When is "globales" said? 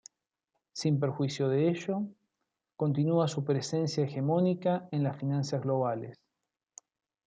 5.61-6.17